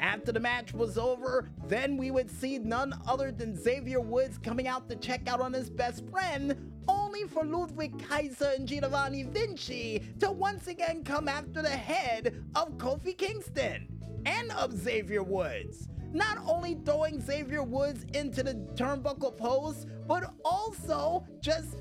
After 0.00 0.32
the 0.32 0.40
match 0.40 0.72
was 0.72 0.96
over, 0.96 1.50
then 1.66 1.98
we 1.98 2.10
would 2.10 2.30
see 2.30 2.58
none 2.58 2.98
other 3.06 3.30
than 3.30 3.54
Xavier 3.54 4.00
Woods 4.00 4.38
coming 4.38 4.66
out 4.66 4.88
to 4.88 4.96
check 4.96 5.28
out 5.28 5.40
on 5.42 5.52
his 5.52 5.68
best 5.68 6.08
friend, 6.10 6.56
only 6.88 7.24
for 7.24 7.44
Ludwig 7.44 8.02
Kaiser 8.08 8.52
and 8.56 8.66
Giovanni 8.66 9.24
Vinci 9.24 10.02
to 10.18 10.30
once 10.30 10.68
again 10.68 11.04
come 11.04 11.28
after 11.28 11.60
the 11.60 11.68
head 11.68 12.42
of 12.54 12.78
Kofi 12.78 13.16
Kingston 13.16 13.88
and 14.24 14.50
of 14.52 14.72
Xavier 14.72 15.22
Woods. 15.22 15.88
Not 16.12 16.38
only 16.46 16.78
throwing 16.86 17.20
Xavier 17.20 17.62
Woods 17.62 18.06
into 18.14 18.42
the 18.42 18.54
turnbuckle 18.74 19.36
post, 19.36 19.86
but 20.08 20.32
also 20.46 21.26
just 21.40 21.76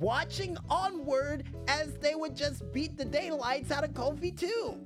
watching 0.00 0.56
onward 0.70 1.44
as 1.68 1.92
they 1.98 2.14
would 2.14 2.34
just 2.34 2.72
beat 2.72 2.96
the 2.96 3.04
daylights 3.04 3.70
out 3.70 3.84
of 3.84 3.90
Kofi 3.90 4.34
too. 4.34 4.82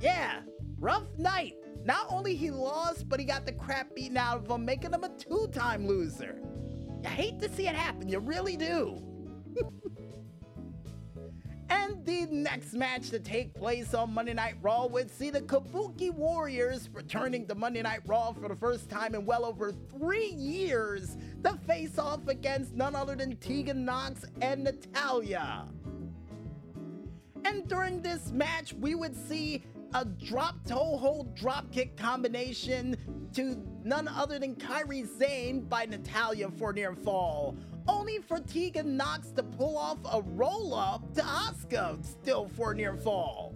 Yeah, 0.00 0.40
rough 0.78 1.06
night. 1.18 1.59
Not 1.84 2.06
only 2.10 2.34
he 2.36 2.50
lost, 2.50 3.08
but 3.08 3.20
he 3.20 3.26
got 3.26 3.46
the 3.46 3.52
crap 3.52 3.94
beaten 3.94 4.16
out 4.16 4.38
of 4.38 4.50
him, 4.50 4.64
making 4.64 4.92
him 4.92 5.04
a 5.04 5.08
two-time 5.10 5.86
loser. 5.86 6.40
You 7.02 7.08
hate 7.08 7.40
to 7.40 7.48
see 7.48 7.66
it 7.66 7.74
happen, 7.74 8.08
you 8.08 8.18
really 8.18 8.56
do. 8.56 9.02
and 11.70 12.04
the 12.04 12.26
next 12.26 12.74
match 12.74 13.08
to 13.10 13.18
take 13.18 13.54
place 13.54 13.94
on 13.94 14.12
Monday 14.12 14.34
Night 14.34 14.56
Raw 14.60 14.86
would 14.86 15.10
see 15.10 15.30
the 15.30 15.40
Kabuki 15.40 16.12
Warriors 16.12 16.90
returning 16.92 17.46
to 17.46 17.54
Monday 17.54 17.80
Night 17.80 18.00
Raw 18.04 18.32
for 18.32 18.48
the 18.48 18.56
first 18.56 18.90
time 18.90 19.14
in 19.14 19.24
well 19.24 19.46
over 19.46 19.72
three 19.72 20.28
years 20.28 21.16
to 21.44 21.54
face 21.66 21.98
off 21.98 22.28
against 22.28 22.74
none 22.74 22.94
other 22.94 23.14
than 23.14 23.36
Tegan 23.36 23.86
Nox 23.86 24.26
and 24.42 24.64
Natalya. 24.64 25.66
And 27.44 27.66
during 27.66 28.02
this 28.02 28.30
match, 28.30 28.74
we 28.74 28.94
would 28.94 29.16
see 29.16 29.62
a 29.94 30.04
drop 30.04 30.56
toe 30.66 30.96
hold 30.96 31.34
drop 31.34 31.70
kick 31.72 31.96
combination 31.96 32.96
to 33.34 33.56
none 33.84 34.08
other 34.08 34.38
than 34.38 34.54
Kairi 34.54 35.06
Sane 35.18 35.60
by 35.62 35.86
Natalya 35.86 36.50
for 36.50 36.72
near 36.72 36.94
fall, 36.94 37.56
only 37.88 38.18
for 38.18 38.40
Tegan 38.40 38.96
Nox 38.96 39.30
to 39.32 39.42
pull 39.42 39.76
off 39.76 39.98
a 40.12 40.22
roll 40.22 40.74
up 40.74 41.12
to 41.14 41.22
Asuka 41.22 42.04
still 42.04 42.48
for 42.56 42.74
near 42.74 42.96
fall. 42.96 43.54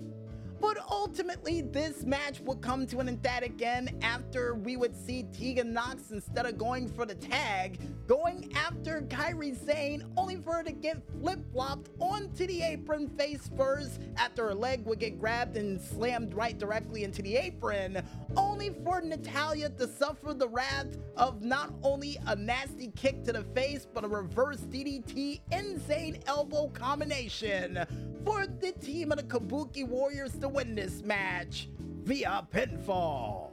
But 0.65 0.79
ultimately, 0.91 1.61
this 1.61 2.05
match 2.05 2.41
would 2.41 2.63
come 2.63 2.87
to 2.87 2.99
an 3.01 3.07
emphatic 3.07 3.61
end 3.61 4.03
after 4.03 4.55
we 4.55 4.79
would 4.79 4.97
see 4.97 5.25
Tegan 5.25 5.75
Nox, 5.75 6.11
instead 6.11 6.47
of 6.47 6.57
going 6.57 6.89
for 6.89 7.05
the 7.05 7.15
tag, 7.15 7.79
going 8.07 8.51
after 8.57 9.03
Kairi 9.03 9.55
Sane, 9.67 10.07
only 10.17 10.37
for 10.37 10.55
her 10.55 10.63
to 10.63 10.73
get 10.73 11.03
flip 11.21 11.39
flopped 11.53 11.91
onto 12.01 12.47
the 12.47 12.63
apron 12.63 13.11
face 13.11 13.51
first 13.55 14.01
after 14.17 14.47
her 14.47 14.55
leg 14.55 14.87
would 14.87 15.01
get 15.01 15.21
grabbed 15.21 15.59
and 15.59 15.79
slammed 15.79 16.33
right 16.33 16.59
directly 16.59 17.05
into 17.05 17.21
the 17.21 17.37
apron, 17.37 18.03
only 18.35 18.71
for 18.83 19.03
Natalya 19.03 19.69
to 19.69 19.87
suffer 19.87 20.33
the 20.33 20.49
wrath 20.49 20.97
of 21.17 21.43
not 21.43 21.73
only 21.83 22.19
a 22.27 22.37
nasty 22.37 22.89
kick 22.97 23.25
to 23.25 23.33
the 23.33 23.43
face, 23.43 23.87
but 23.93 24.05
a 24.05 24.09
reverse 24.09 24.61
DDT 24.61 25.41
insane 25.53 26.19
elbow 26.27 26.69
combination 26.69 27.79
for 28.25 28.47
the 28.47 28.73
team 28.73 29.13
of 29.13 29.19
the 29.19 29.25
Kabuki 29.25 29.87
Warriors 29.87 30.37
to 30.39 30.49
win 30.49 30.75
this 30.75 31.03
match 31.03 31.69
via 32.03 32.47
pinfall. 32.53 33.51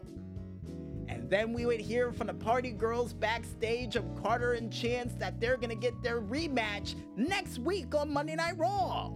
And 1.08 1.30
then 1.30 1.51
we 1.53 1.65
would 1.65 1.82
hear 1.82 2.12
from 2.12 2.27
the 2.27 2.34
party 2.34 2.72
girls 2.72 3.13
backstage 3.13 3.96
of 3.96 4.06
Carter 4.22 4.53
and 4.53 4.72
Chance 4.72 5.13
that 5.15 5.39
they're 5.39 5.58
gonna 5.58 5.75
get 5.75 6.01
their 6.01 6.22
rematch 6.22 6.96
next 7.18 7.60
week 7.60 7.94
on 7.94 8.12
Monday 8.12 8.36
Night 8.36 8.58
Raw. 8.58 9.12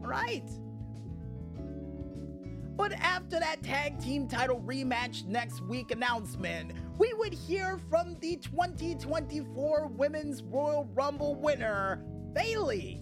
Right? 0.00 0.48
But 2.76 2.92
after 2.92 3.38
that 3.38 3.62
tag 3.62 4.00
team 4.00 4.26
title 4.26 4.60
rematch 4.60 5.26
next 5.26 5.60
week 5.64 5.90
announcement, 5.90 6.72
we 7.00 7.14
would 7.14 7.32
hear 7.32 7.80
from 7.88 8.14
the 8.20 8.36
2024 8.36 9.86
Women's 9.96 10.42
Royal 10.42 10.86
Rumble 10.92 11.34
winner, 11.34 12.04
Bayley. 12.34 13.00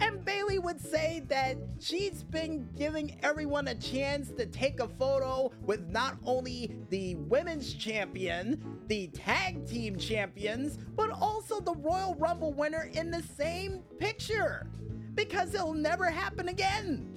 And 0.00 0.24
Bayley 0.24 0.58
would 0.58 0.80
say 0.80 1.22
that 1.28 1.58
she's 1.78 2.22
been 2.22 2.66
giving 2.78 3.18
everyone 3.22 3.68
a 3.68 3.74
chance 3.74 4.30
to 4.38 4.46
take 4.46 4.80
a 4.80 4.88
photo 4.88 5.52
with 5.60 5.86
not 5.90 6.16
only 6.24 6.78
the 6.88 7.16
women's 7.16 7.74
champion, 7.74 8.80
the 8.86 9.08
tag 9.08 9.66
team 9.66 9.96
champions, 9.96 10.78
but 10.96 11.10
also 11.10 11.60
the 11.60 11.74
Royal 11.74 12.14
Rumble 12.14 12.54
winner 12.54 12.90
in 12.94 13.10
the 13.10 13.22
same 13.36 13.82
picture. 13.98 14.66
Because 15.14 15.54
it'll 15.54 15.74
never 15.74 16.08
happen 16.08 16.48
again 16.48 17.15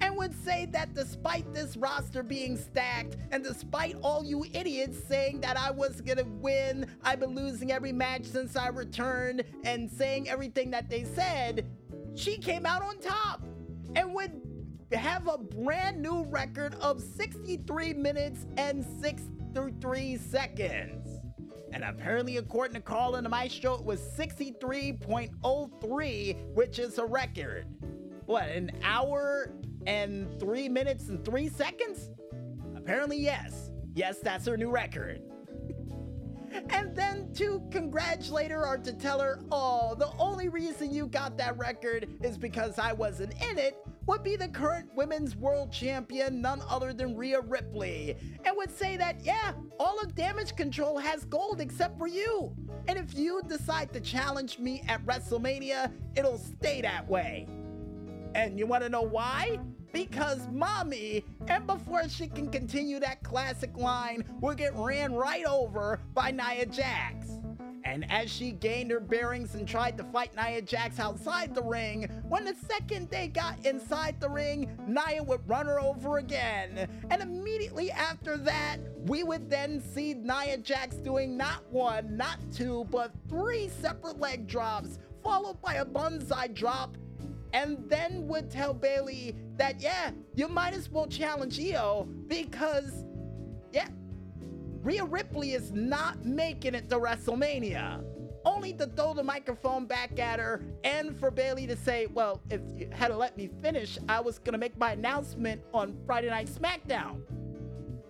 and 0.00 0.16
would 0.16 0.34
say 0.44 0.66
that 0.72 0.94
despite 0.94 1.52
this 1.52 1.76
roster 1.76 2.22
being 2.22 2.56
stacked, 2.56 3.16
and 3.30 3.42
despite 3.42 3.96
all 4.02 4.24
you 4.24 4.44
idiots 4.52 4.98
saying 5.08 5.40
that 5.40 5.56
I 5.56 5.70
was 5.70 6.00
gonna 6.00 6.24
win, 6.24 6.86
I've 7.02 7.20
been 7.20 7.34
losing 7.34 7.72
every 7.72 7.92
match 7.92 8.24
since 8.24 8.56
I 8.56 8.68
returned, 8.68 9.44
and 9.64 9.90
saying 9.90 10.28
everything 10.28 10.70
that 10.70 10.88
they 10.88 11.04
said, 11.04 11.66
she 12.14 12.38
came 12.38 12.66
out 12.66 12.82
on 12.82 12.98
top 12.98 13.42
and 13.94 14.14
would 14.14 14.40
have 14.92 15.28
a 15.28 15.38
brand 15.38 16.00
new 16.00 16.24
record 16.24 16.74
of 16.76 17.02
63 17.02 17.94
minutes 17.94 18.46
and 18.56 18.84
63 19.00 20.16
seconds. 20.16 21.18
And 21.72 21.84
apparently, 21.84 22.36
according 22.36 22.74
to 22.74 22.80
Carl 22.80 23.16
and 23.16 23.26
the 23.26 23.30
Maestro, 23.30 23.74
it 23.74 23.84
was 23.84 24.00
63.03, 24.16 26.54
which 26.54 26.78
is 26.78 26.98
a 26.98 27.04
record. 27.04 27.66
What, 28.26 28.44
an 28.44 28.70
hour 28.82 29.50
and 29.86 30.38
three 30.38 30.68
minutes 30.68 31.08
and 31.08 31.24
three 31.24 31.48
seconds? 31.48 32.10
Apparently, 32.76 33.18
yes. 33.18 33.70
Yes, 33.94 34.18
that's 34.18 34.46
her 34.46 34.56
new 34.56 34.70
record. 34.70 35.22
and 36.70 36.94
then 36.94 37.32
to 37.34 37.62
congratulate 37.70 38.50
her 38.50 38.66
or 38.66 38.78
to 38.78 38.92
tell 38.92 39.20
her, 39.20 39.40
oh, 39.50 39.94
the 39.94 40.10
only 40.18 40.48
reason 40.48 40.92
you 40.92 41.06
got 41.06 41.36
that 41.38 41.56
record 41.58 42.08
is 42.22 42.38
because 42.38 42.78
I 42.78 42.92
wasn't 42.92 43.32
in 43.42 43.58
it, 43.58 43.76
would 44.06 44.22
be 44.22 44.36
the 44.36 44.48
current 44.48 44.88
women's 44.94 45.34
world 45.34 45.72
champion, 45.72 46.40
none 46.40 46.62
other 46.68 46.92
than 46.92 47.16
Rhea 47.16 47.40
Ripley, 47.40 48.16
and 48.44 48.56
would 48.56 48.70
say 48.70 48.96
that, 48.96 49.20
yeah, 49.24 49.52
all 49.80 49.98
of 50.00 50.14
damage 50.14 50.54
control 50.54 50.98
has 50.98 51.24
gold 51.24 51.60
except 51.60 51.98
for 51.98 52.06
you. 52.06 52.54
And 52.86 52.98
if 52.98 53.18
you 53.18 53.42
decide 53.48 53.92
to 53.94 54.00
challenge 54.00 54.58
me 54.60 54.84
at 54.86 55.04
WrestleMania, 55.04 55.92
it'll 56.14 56.38
stay 56.38 56.80
that 56.82 57.08
way. 57.08 57.48
And 58.36 58.58
you 58.58 58.66
wanna 58.66 58.88
know 58.88 59.02
why? 59.02 59.58
Because 59.96 60.46
mommy, 60.52 61.24
and 61.48 61.66
before 61.66 62.06
she 62.06 62.26
can 62.26 62.50
continue 62.50 63.00
that 63.00 63.22
classic 63.22 63.74
line, 63.78 64.26
will 64.42 64.54
get 64.54 64.74
ran 64.74 65.14
right 65.14 65.46
over 65.46 66.00
by 66.12 66.30
Nia 66.30 66.66
Jax. 66.66 67.30
And 67.82 68.04
as 68.12 68.30
she 68.30 68.52
gained 68.52 68.90
her 68.90 69.00
bearings 69.00 69.54
and 69.54 69.66
tried 69.66 69.96
to 69.96 70.04
fight 70.04 70.36
Nia 70.36 70.60
Jax 70.60 71.00
outside 71.00 71.54
the 71.54 71.62
ring, 71.62 72.10
when 72.28 72.44
the 72.44 72.54
second 72.68 73.08
they 73.08 73.28
got 73.28 73.64
inside 73.64 74.20
the 74.20 74.28
ring, 74.28 74.76
Nia 74.86 75.22
would 75.22 75.40
run 75.48 75.64
her 75.64 75.80
over 75.80 76.18
again. 76.18 76.86
And 77.10 77.22
immediately 77.22 77.90
after 77.90 78.36
that, 78.36 78.76
we 79.06 79.22
would 79.22 79.48
then 79.48 79.80
see 79.80 80.12
Nia 80.12 80.58
Jax 80.58 80.96
doing 80.96 81.38
not 81.38 81.64
one, 81.72 82.18
not 82.18 82.36
two, 82.52 82.86
but 82.90 83.12
three 83.30 83.70
separate 83.80 84.20
leg 84.20 84.46
drops, 84.46 84.98
followed 85.24 85.62
by 85.62 85.76
a 85.76 85.86
banzai 85.86 86.48
drop 86.48 86.98
and 87.52 87.78
then 87.88 88.26
would 88.28 88.50
tell 88.50 88.74
Bayley 88.74 89.36
that, 89.56 89.80
yeah, 89.80 90.10
you 90.34 90.48
might 90.48 90.74
as 90.74 90.90
well 90.90 91.06
challenge 91.06 91.58
Io 91.60 92.08
because, 92.26 93.04
yeah, 93.72 93.88
Rhea 94.82 95.04
Ripley 95.04 95.52
is 95.52 95.72
not 95.72 96.24
making 96.24 96.74
it 96.74 96.88
to 96.90 96.98
WrestleMania. 96.98 98.04
Only 98.44 98.72
to 98.74 98.86
throw 98.86 99.12
the 99.12 99.24
microphone 99.24 99.86
back 99.86 100.20
at 100.20 100.38
her 100.38 100.62
and 100.84 101.18
for 101.18 101.32
Bayley 101.32 101.66
to 101.66 101.76
say, 101.76 102.06
well, 102.06 102.40
if 102.48 102.60
you 102.76 102.88
had 102.92 103.08
to 103.08 103.16
let 103.16 103.36
me 103.36 103.50
finish, 103.60 103.98
I 104.08 104.20
was 104.20 104.38
gonna 104.38 104.58
make 104.58 104.78
my 104.78 104.92
announcement 104.92 105.62
on 105.74 105.96
Friday 106.06 106.30
Night 106.30 106.48
SmackDown. 106.48 107.22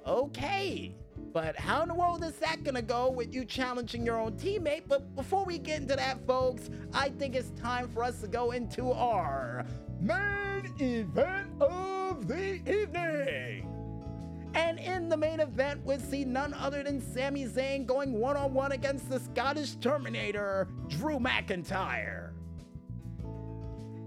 Okay, 0.07 0.95
but 1.37 1.55
how 1.55 1.83
in 1.83 1.89
the 1.89 1.95
world 1.95 2.25
is 2.25 2.39
that 2.39 2.65
gonna 2.65 2.81
go 2.81 3.11
with 3.11 3.35
you 3.35 3.45
challenging 3.45 4.07
your 4.07 4.19
own 4.19 4.33
teammate? 4.39 4.85
But 4.89 5.15
before 5.15 5.45
we 5.45 5.59
get 5.59 5.83
into 5.83 5.95
that, 5.95 6.27
folks, 6.27 6.71
I 6.95 7.11
think 7.11 7.35
it's 7.35 7.51
time 7.51 7.91
for 7.91 8.03
us 8.03 8.23
to 8.23 8.27
go 8.27 8.53
into 8.53 8.91
our 8.91 9.67
main 10.01 10.73
event 10.81 11.49
of 11.61 12.27
the 12.27 12.55
evening. 12.67 13.69
And 14.55 14.79
in 14.79 15.11
the 15.11 15.17
main 15.19 15.41
event, 15.41 15.85
we 15.85 15.99
see 15.99 16.25
none 16.25 16.55
other 16.55 16.83
than 16.83 17.03
Sami 17.03 17.45
Zayn 17.45 17.85
going 17.85 18.13
one 18.13 18.39
on 18.39 18.55
one 18.55 18.73
against 18.73 19.11
the 19.11 19.21
Scottish 19.21 19.75
Terminator, 19.75 20.69
Drew 20.89 21.19
McIntyre. 21.19 22.31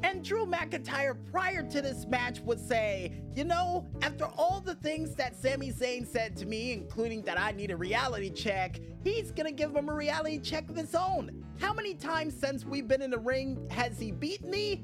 And 0.02 0.24
Drew 0.24 0.48
McIntyre, 0.48 1.16
prior 1.30 1.62
to 1.62 1.82
this 1.84 2.08
match, 2.08 2.40
would 2.40 2.60
say, 2.60 3.19
You 3.36 3.44
know, 3.46 3.88
after 4.02 4.26
all 4.38 4.60
the 4.60 4.76
things 4.76 5.16
that 5.16 5.36
Sami 5.36 5.72
Zayn 5.72 6.06
said 6.06 6.36
to 6.38 6.46
me, 6.46 6.74
including 6.74 7.22
that 7.24 7.40
I 7.40 7.52
need 7.52 7.72
a 7.72 7.78
reality 7.78 8.30
check, 8.30 8.80
he's 9.04 9.32
gonna 9.32 9.52
give 9.52 9.74
him 9.76 9.88
a 9.88 9.94
reality 9.94 10.40
check 10.40 10.70
of 10.70 10.76
his 10.76 10.96
own. 10.96 11.46
How 11.60 11.74
many 11.74 11.94
times 11.94 12.34
since 12.38 12.66
we've 12.66 12.88
been 12.88 13.02
in 13.02 13.12
the 13.12 13.20
ring 13.20 13.66
has 13.70 14.00
he 14.00 14.12
beaten 14.12 14.50
me? 14.50 14.84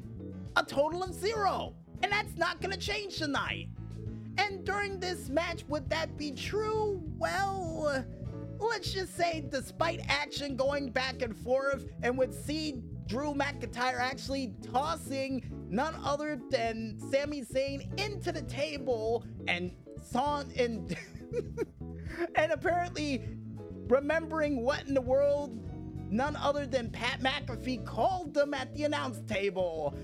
A 0.55 0.63
total 0.63 1.03
of 1.03 1.13
zero. 1.13 1.73
And 2.03 2.11
that's 2.11 2.37
not 2.37 2.61
gonna 2.61 2.77
change 2.77 3.17
tonight. 3.17 3.67
And 4.37 4.63
during 4.63 4.99
this 4.99 5.27
match, 5.29 5.65
would 5.67 5.89
that 5.89 6.15
be 6.17 6.31
true? 6.31 7.01
Well, 7.17 8.05
let's 8.59 8.93
just 8.93 9.17
say, 9.17 9.43
despite 9.49 10.01
action 10.07 10.55
going 10.55 10.91
back 10.91 11.21
and 11.21 11.35
forth, 11.35 11.87
and 12.03 12.17
with 12.17 12.33
see 12.45 12.83
Drew 13.07 13.33
McIntyre 13.33 13.99
actually 13.99 14.53
tossing 14.71 15.43
none 15.69 15.95
other 16.03 16.39
than 16.49 16.97
Sami 17.11 17.43
Zayn 17.43 17.99
into 17.99 18.31
the 18.31 18.41
table 18.43 19.25
and 19.47 19.71
Son 20.11 20.51
and 20.57 20.95
and 22.35 22.51
apparently 22.51 23.23
remembering 23.87 24.63
what 24.63 24.87
in 24.87 24.93
the 24.93 25.01
world 25.01 25.59
none 26.09 26.35
other 26.35 26.65
than 26.65 26.89
Pat 26.89 27.21
McAfee 27.21 27.85
called 27.85 28.33
them 28.33 28.53
at 28.53 28.73
the 28.73 28.83
announce 28.83 29.21
table. 29.21 29.95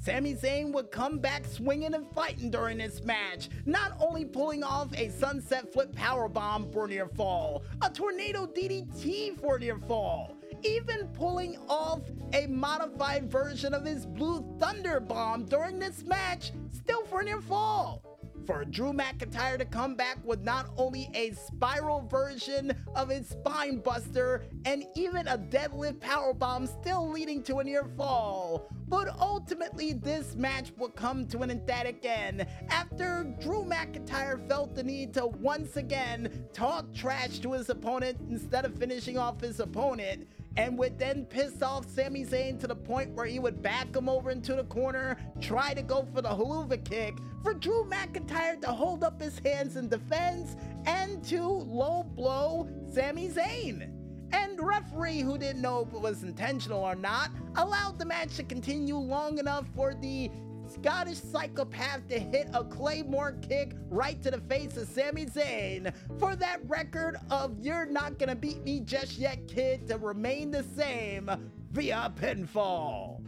Sami 0.00 0.34
Zayn 0.34 0.72
would 0.72 0.92
come 0.92 1.18
back 1.18 1.44
swinging 1.44 1.94
and 1.94 2.06
fighting 2.14 2.50
during 2.50 2.78
this 2.78 3.02
match, 3.02 3.48
not 3.66 3.96
only 4.00 4.24
pulling 4.24 4.62
off 4.62 4.92
a 4.94 5.10
sunset 5.10 5.72
flip 5.72 5.92
powerbomb 5.94 6.72
for 6.72 6.86
near 6.86 7.08
fall, 7.08 7.64
a 7.82 7.90
tornado 7.90 8.46
DDT 8.46 9.40
for 9.40 9.58
near 9.58 9.76
fall, 9.76 10.37
even 10.62 11.08
pulling 11.08 11.56
off 11.68 12.00
a 12.32 12.46
modified 12.46 13.30
version 13.30 13.74
of 13.74 13.84
his 13.84 14.06
Blue 14.06 14.44
Thunder 14.58 15.00
Bomb 15.00 15.44
during 15.46 15.78
this 15.78 16.04
match, 16.04 16.52
still 16.72 17.04
for 17.04 17.22
near 17.22 17.40
fall 17.40 18.02
for 18.48 18.64
Drew 18.64 18.94
McIntyre 18.94 19.58
to 19.58 19.66
come 19.66 19.94
back 19.94 20.16
with 20.24 20.42
not 20.42 20.70
only 20.78 21.10
a 21.12 21.32
spiral 21.32 22.08
version 22.10 22.72
of 22.96 23.10
his 23.10 23.28
spine 23.28 23.80
buster 23.80 24.42
and 24.64 24.86
even 24.94 25.28
a 25.28 25.36
deadlift 25.36 25.98
powerbomb 25.98 26.66
still 26.66 27.10
leading 27.10 27.42
to 27.42 27.58
a 27.58 27.64
near 27.64 27.84
fall. 27.98 28.70
But 28.88 29.14
ultimately, 29.20 29.92
this 29.92 30.34
match 30.34 30.72
will 30.78 30.88
come 30.88 31.26
to 31.26 31.40
an 31.40 31.50
emphatic 31.50 32.06
end 32.06 32.46
after 32.70 33.24
Drew 33.38 33.64
McIntyre 33.64 34.48
felt 34.48 34.74
the 34.74 34.82
need 34.82 35.12
to 35.12 35.26
once 35.26 35.76
again 35.76 36.46
talk 36.54 36.94
trash 36.94 37.40
to 37.40 37.52
his 37.52 37.68
opponent 37.68 38.16
instead 38.30 38.64
of 38.64 38.78
finishing 38.78 39.18
off 39.18 39.42
his 39.42 39.60
opponent 39.60 40.26
and 40.58 40.76
would 40.76 40.98
then 40.98 41.24
piss 41.24 41.62
off 41.62 41.88
Sami 41.88 42.24
Zayn 42.24 42.58
to 42.58 42.66
the 42.66 42.74
point 42.74 43.14
where 43.14 43.26
he 43.26 43.38
would 43.38 43.62
back 43.62 43.94
him 43.94 44.08
over 44.08 44.32
into 44.32 44.56
the 44.56 44.64
corner, 44.64 45.16
try 45.40 45.72
to 45.72 45.82
go 45.82 46.04
for 46.12 46.20
the 46.20 46.28
Helluva 46.28 46.84
Kick, 46.84 47.14
for 47.44 47.54
Drew 47.54 47.84
McIntyre 47.84 48.60
to 48.62 48.66
hold 48.66 49.04
up 49.04 49.22
his 49.22 49.38
hands 49.38 49.76
in 49.76 49.88
defense, 49.88 50.56
and 50.84 51.22
to 51.26 51.42
low 51.42 52.02
blow 52.02 52.68
Sami 52.92 53.28
Zayn. 53.28 53.94
And 54.32 54.60
referee, 54.60 55.20
who 55.20 55.38
didn't 55.38 55.62
know 55.62 55.86
if 55.88 55.94
it 55.94 56.00
was 56.00 56.24
intentional 56.24 56.80
or 56.80 56.96
not, 56.96 57.30
allowed 57.54 58.00
the 58.00 58.04
match 58.04 58.34
to 58.36 58.42
continue 58.42 58.96
long 58.96 59.38
enough 59.38 59.64
for 59.76 59.94
the 59.94 60.28
Scottish 60.68 61.18
psychopath 61.18 62.06
to 62.08 62.18
hit 62.18 62.48
a 62.52 62.62
Claymore 62.64 63.32
kick 63.40 63.72
right 63.88 64.22
to 64.22 64.30
the 64.30 64.40
face 64.40 64.76
of 64.76 64.88
Sami 64.88 65.24
Zayn 65.24 65.92
for 66.18 66.36
that 66.36 66.60
record 66.68 67.16
of 67.30 67.58
You're 67.58 67.86
Not 67.86 68.18
Gonna 68.18 68.36
Beat 68.36 68.62
Me 68.64 68.80
Just 68.80 69.18
Yet, 69.18 69.48
Kid 69.48 69.86
to 69.88 69.96
remain 69.96 70.50
the 70.50 70.62
same 70.62 71.30
via 71.72 72.12
pinfall. 72.16 73.20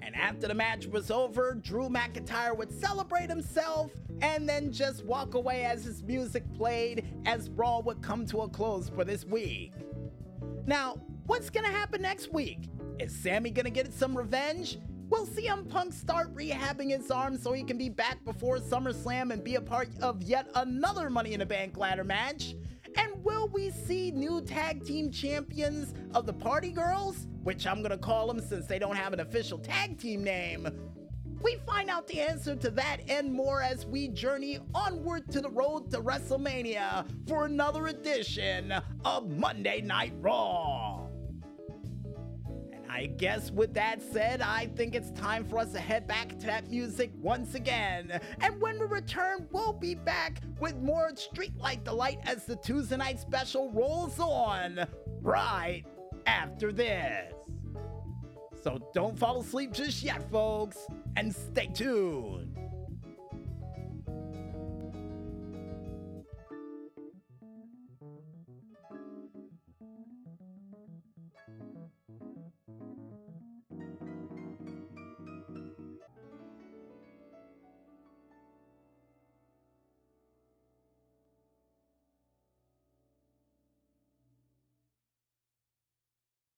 And 0.00 0.14
after 0.14 0.48
the 0.48 0.54
match 0.54 0.86
was 0.86 1.10
over, 1.10 1.54
Drew 1.54 1.88
McIntyre 1.88 2.56
would 2.56 2.72
celebrate 2.72 3.30
himself 3.30 3.90
and 4.20 4.48
then 4.48 4.72
just 4.72 5.04
walk 5.04 5.34
away 5.34 5.64
as 5.64 5.84
his 5.84 6.02
music 6.02 6.44
played 6.54 7.06
as 7.24 7.48
Raw 7.50 7.80
would 7.80 8.02
come 8.02 8.26
to 8.26 8.42
a 8.42 8.48
close 8.48 8.88
for 8.88 9.04
this 9.04 9.24
week. 9.24 9.72
Now, 10.66 10.96
what's 11.26 11.48
gonna 11.48 11.68
happen 11.68 12.02
next 12.02 12.32
week? 12.32 12.68
Is 12.98 13.16
Sami 13.16 13.50
gonna 13.50 13.70
get 13.70 13.92
some 13.94 14.16
revenge? 14.16 14.78
Will 15.10 15.26
CM 15.26 15.68
Punk 15.68 15.92
start 15.92 16.32
rehabbing 16.36 16.96
his 16.96 17.10
arm 17.10 17.36
so 17.36 17.52
he 17.52 17.64
can 17.64 17.76
be 17.76 17.88
back 17.88 18.24
before 18.24 18.58
SummerSlam 18.58 19.32
and 19.32 19.42
be 19.42 19.56
a 19.56 19.60
part 19.60 19.88
of 20.00 20.22
yet 20.22 20.48
another 20.54 21.10
Money 21.10 21.32
in 21.32 21.40
the 21.40 21.46
Bank 21.46 21.76
ladder 21.76 22.04
match? 22.04 22.54
And 22.94 23.24
will 23.24 23.48
we 23.48 23.70
see 23.70 24.12
new 24.12 24.40
tag 24.40 24.84
team 24.84 25.10
champions 25.10 25.94
of 26.14 26.26
the 26.26 26.32
Party 26.32 26.70
Girls? 26.70 27.26
Which 27.42 27.66
I'm 27.66 27.82
gonna 27.82 27.98
call 27.98 28.28
them 28.28 28.40
since 28.40 28.66
they 28.66 28.78
don't 28.78 28.94
have 28.94 29.12
an 29.12 29.18
official 29.18 29.58
tag 29.58 29.98
team 29.98 30.22
name. 30.22 30.68
We 31.42 31.56
find 31.66 31.90
out 31.90 32.06
the 32.06 32.20
answer 32.20 32.54
to 32.54 32.70
that 32.70 32.98
and 33.08 33.32
more 33.32 33.62
as 33.62 33.86
we 33.86 34.08
journey 34.08 34.60
onward 34.76 35.28
to 35.32 35.40
the 35.40 35.50
road 35.50 35.90
to 35.90 36.00
WrestleMania 36.00 37.06
for 37.26 37.46
another 37.46 37.88
edition 37.88 38.72
of 39.04 39.28
Monday 39.28 39.80
Night 39.80 40.12
Raw. 40.20 40.89
I 43.00 43.06
guess 43.06 43.50
with 43.50 43.72
that 43.72 44.02
said, 44.02 44.42
I 44.42 44.66
think 44.76 44.94
it's 44.94 45.10
time 45.12 45.46
for 45.46 45.58
us 45.58 45.72
to 45.72 45.80
head 45.80 46.06
back 46.06 46.38
to 46.40 46.46
that 46.46 46.68
music 46.68 47.10
once 47.22 47.54
again. 47.54 48.20
And 48.42 48.60
when 48.60 48.78
we 48.78 48.84
return, 48.84 49.48
we'll 49.52 49.72
be 49.72 49.94
back 49.94 50.42
with 50.60 50.76
more 50.76 51.10
Streetlight 51.12 51.82
Delight 51.82 52.18
as 52.24 52.44
the 52.44 52.56
Tuesday 52.56 52.98
night 52.98 53.18
special 53.18 53.70
rolls 53.70 54.20
on 54.20 54.86
right 55.22 55.84
after 56.26 56.72
this. 56.72 57.32
So 58.62 58.90
don't 58.92 59.18
fall 59.18 59.40
asleep 59.40 59.72
just 59.72 60.02
yet, 60.02 60.30
folks, 60.30 60.86
and 61.16 61.34
stay 61.34 61.68
tuned. 61.72 62.54